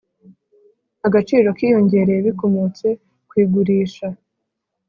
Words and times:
Agaciro 1.07 1.47
kiyongereye 1.57 2.19
bikomotse 2.27 2.87
ku 3.27 3.33
igurisha 3.43 4.07